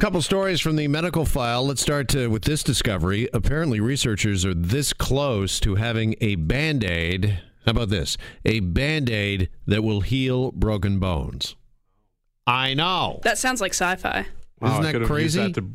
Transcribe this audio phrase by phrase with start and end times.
[0.00, 1.66] Couple stories from the medical file.
[1.66, 3.28] Let's start to, with this discovery.
[3.34, 7.38] Apparently, researchers are this close to having a band aid.
[7.66, 8.16] How about this?
[8.46, 11.54] A band aid that will heal broken bones.
[12.46, 13.20] I know.
[13.24, 14.26] That sounds like sci-fi.
[14.60, 15.52] Wow, Isn't I that could've used crazy?
[15.52, 15.70] that to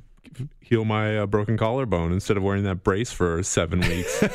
[0.60, 4.24] heal my uh, broken collarbone instead of wearing that brace for seven weeks.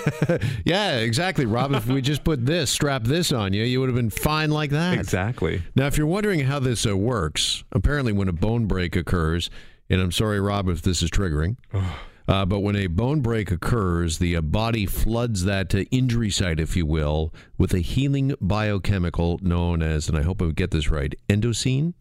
[0.64, 1.72] Yeah, exactly, Rob.
[1.72, 4.70] if we just put this, strap this on you, you would have been fine like
[4.70, 4.94] that.
[4.94, 5.62] exactly.
[5.74, 9.50] Now, if you're wondering how this uh, works, apparently when a bone break occurs,
[9.90, 11.56] and I'm sorry, Rob, if this is triggering,
[12.28, 16.60] uh, but when a bone break occurs, the uh, body floods that uh, injury site,
[16.60, 20.88] if you will, with a healing biochemical known as, and I hope I get this
[20.88, 21.94] right, endosine?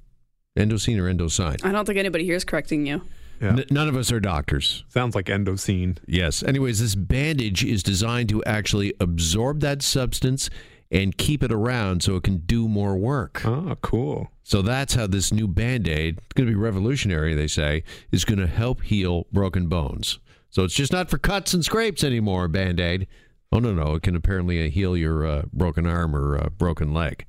[0.58, 1.64] Endosine or endosine?
[1.66, 3.02] I don't think anybody here is correcting you.
[3.42, 3.50] Yeah.
[3.50, 4.84] N- none of us are doctors.
[4.90, 5.98] Sounds like endosine.
[6.06, 6.44] Yes.
[6.44, 10.50] Anyways, this bandage is designed to actually absorb that substance
[10.92, 13.46] and keep it around so it can do more work.
[13.46, 14.30] Oh, cool.
[14.44, 18.26] So that's how this new band aid, it's going to be revolutionary, they say, is
[18.26, 20.20] going to help heal broken bones.
[20.50, 23.08] So it's just not for cuts and scrapes anymore, band aid.
[23.52, 23.96] Oh, no, no.
[23.96, 27.26] It can apparently uh, heal your uh, broken arm or uh, broken leg.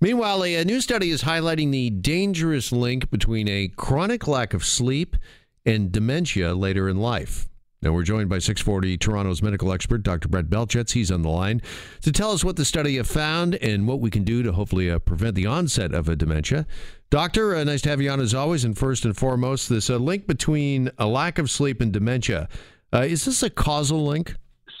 [0.00, 4.64] Meanwhile, a, a new study is highlighting the dangerous link between a chronic lack of
[4.64, 5.16] sleep
[5.66, 7.48] and dementia later in life.
[7.80, 10.28] Now, we're joined by 640 Toronto's medical expert, Dr.
[10.28, 10.92] Brett Belchetz.
[10.92, 11.62] He's on the line
[12.02, 14.90] to tell us what the study have found and what we can do to hopefully
[14.90, 16.66] uh, prevent the onset of a dementia.
[17.10, 18.64] Doctor, uh, nice to have you on as always.
[18.64, 22.48] And first and foremost, this uh, link between a lack of sleep and dementia.
[22.92, 24.34] Uh, is this a causal link?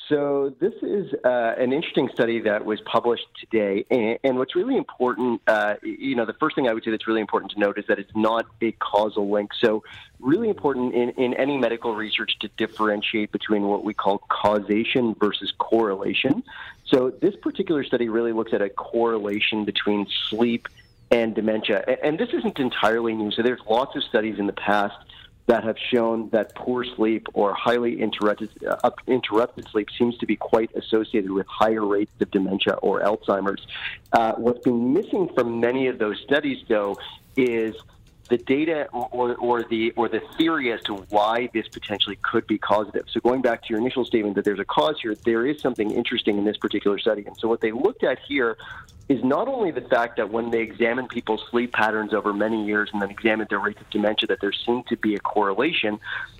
[0.08, 4.76] So this is uh, an interesting study that was published today, and, and what's really
[4.76, 7.78] important, uh, you know, the first thing I would say that's really important to note
[7.78, 9.52] is that it's not a causal link.
[9.60, 9.84] So
[10.18, 15.52] really important in, in any medical research to differentiate between what we call causation versus
[15.58, 16.42] correlation.
[16.86, 20.68] So this particular study really looks at a correlation between sleep
[21.10, 23.30] and dementia, and, and this isn't entirely new.
[23.30, 24.96] So there's lots of studies in the past
[25.48, 30.36] that have shown that poor sleep or highly interrupted, uh, interrupted sleep seems to be
[30.36, 33.66] quite associated with higher rates of dementia or Alzheimer's.
[34.12, 36.98] Uh, what's been missing from many of those studies, though,
[37.34, 37.74] is
[38.28, 42.58] the data or, or the or the theory as to why this potentially could be
[42.58, 43.06] causative.
[43.10, 45.90] So going back to your initial statement that there's a cause here, there is something
[45.90, 47.24] interesting in this particular study.
[47.26, 48.58] And so what they looked at here
[49.08, 52.90] is not only the fact that when they examined people's sleep patterns over many years
[52.92, 55.98] and then examined their rates of dementia, that there seemed to be a correlation,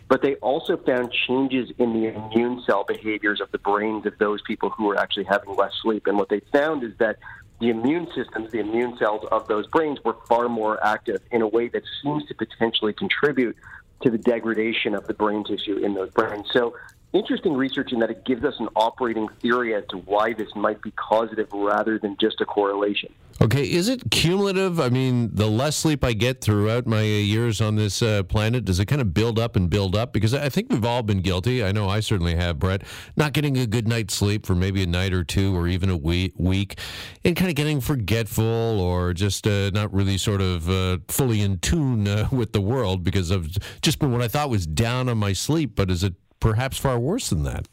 [0.09, 4.43] but they also found changes in the immune cell behaviors of the brains of those
[4.43, 6.07] people who were actually having less sleep.
[6.07, 7.19] And what they found is that
[7.61, 11.49] the immune systems, the immune cells of those brains were far more active in a
[11.49, 13.57] way that seems to potentially contribute
[14.03, 16.47] to the degradation of the brain tissue in those brains.
[16.53, 16.75] So
[17.13, 20.83] interesting research in that it gives us an operating theory as to why this might
[20.83, 23.13] be causative rather than just a correlation.
[23.41, 24.81] Okay, is it cumulative?
[24.81, 28.81] I mean, the less sleep I get throughout my years on this uh, planet, does
[28.81, 30.13] it kind of build up and build up?
[30.13, 31.63] Because I think we've all been guilty.
[31.63, 32.83] I know I certainly have, Brett,
[33.17, 35.97] not getting a good night's sleep for maybe a night or two or even a
[35.97, 36.81] week, week
[37.25, 41.59] and kind of getting forgetful or just uh, not really sort of uh, fully in
[41.61, 45.17] tune uh, with the world because I've just been what I thought was down on
[45.17, 45.77] my sleep.
[45.77, 47.69] But is it perhaps far worse than that?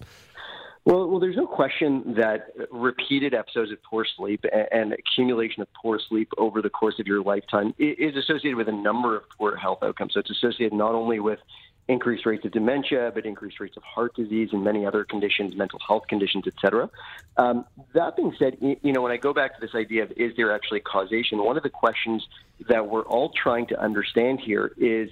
[0.85, 5.99] Well, well, there's no question that repeated episodes of poor sleep and accumulation of poor
[5.99, 9.79] sleep over the course of your lifetime is associated with a number of poor health
[9.81, 10.13] outcomes.
[10.13, 11.39] So it's associated not only with
[11.87, 15.79] increased rates of dementia, but increased rates of heart disease and many other conditions, mental
[15.87, 16.87] health conditions, et cetera.
[17.37, 20.33] Um, that being said, you know, when I go back to this idea of is
[20.37, 22.27] there actually causation, one of the questions
[22.69, 25.09] that we're all trying to understand here is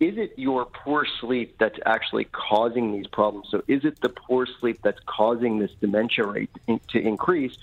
[0.00, 3.48] is it your poor sleep that's actually causing these problems?
[3.50, 6.50] So is it the poor sleep that's causing this dementia rate
[6.88, 7.56] to increase?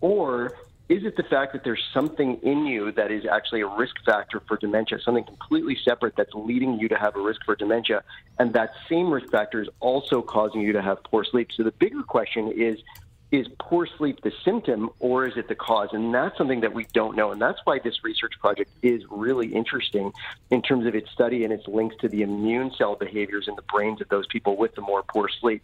[0.00, 0.54] Or
[0.90, 4.40] is it the fact that there's something in you that is actually a risk factor
[4.40, 8.02] for dementia, something completely separate that's leading you to have a risk for dementia,
[8.38, 11.50] and that same risk factor is also causing you to have poor sleep?
[11.52, 12.80] So the bigger question is
[13.32, 15.90] is poor sleep the symptom or is it the cause?
[15.92, 17.30] And that's something that we don't know.
[17.30, 20.12] And that's why this research project is really interesting
[20.50, 23.62] in terms of its study and its links to the immune cell behaviors in the
[23.62, 25.62] brains of those people with the more poor sleep.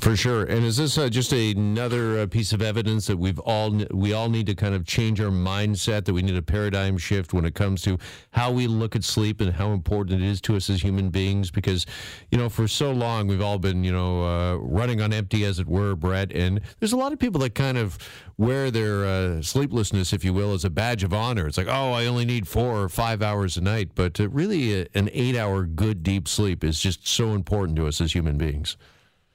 [0.00, 0.44] For sure.
[0.44, 4.28] And is this uh, just another uh, piece of evidence that we've all we all
[4.28, 7.56] need to kind of change our mindset that we need a paradigm shift when it
[7.56, 7.98] comes to
[8.30, 11.50] how we look at sleep and how important it is to us as human beings?
[11.50, 11.84] Because
[12.30, 15.58] you know for so long we've all been you know uh, running on empty as
[15.58, 16.30] it were Brett.
[16.32, 17.98] And there's a lot of people that kind of
[18.36, 21.48] wear their uh, sleeplessness if you will as a badge of honor.
[21.48, 23.90] It's like oh I only need 4 or 5 hours a night.
[23.96, 28.00] But uh, really an 8 hour good deep sleep is just so important to us
[28.00, 28.76] as human beings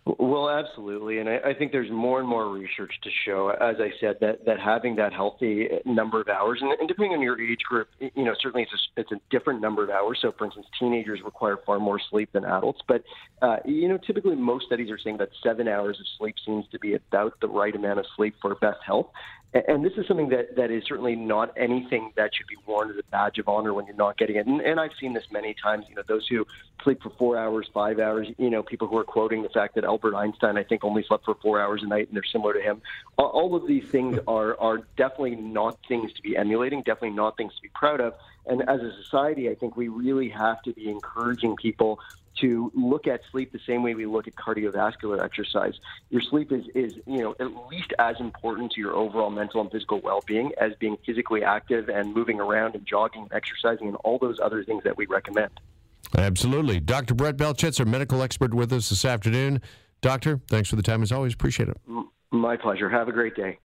[0.06, 3.90] Well, absolutely, and I, I, think there's more and more research to show, as I
[4.02, 7.62] said, that that having that healthy number of hours, and, and depending on your age
[7.62, 10.20] group, you know, certainly it's a, it's a different number of hours.
[10.22, 13.02] So, for instance, teenagers require far more sleep than adults, but
[13.42, 16.80] uh, you know, typically most studies are saying that seven hours of sleep seems to
[16.80, 19.08] be about the right amount of sleep for best health.
[19.54, 22.96] And this is something that, that is certainly not anything that should be worn as
[22.98, 24.48] a badge of honor when you're not getting it.
[24.48, 25.86] And, and I've seen this many times.
[25.88, 26.44] You know, those who
[26.84, 28.28] sleep for four hours, five hours.
[28.40, 31.26] You know, people who are quoting the fact that Albert Einstein, I think, only slept
[31.26, 32.82] for four hours a night, and they're similar to him.
[33.18, 34.30] All of these things hmm.
[34.30, 36.80] are are definitely not things to be emulating.
[36.82, 38.14] Definitely not things to be proud of.
[38.46, 42.00] And as a society, I think we really have to be encouraging people
[42.40, 45.76] to look at sleep the same way we look at cardiovascular exercise.
[46.10, 49.72] Your sleep is, is you know, at least as important to your overall mental and
[49.72, 54.18] physical well-being as being physically active and moving around and jogging and exercising and all
[54.18, 55.52] those other things that we recommend.
[56.18, 56.80] Absolutely.
[56.80, 57.16] Dr.
[57.16, 59.62] Brett Belchetz, our medical expert with us this afternoon.
[60.02, 61.34] Doctor, thanks for the time as always.
[61.34, 61.78] Appreciate it.
[62.32, 62.90] My pleasure.
[62.90, 63.60] Have a great day.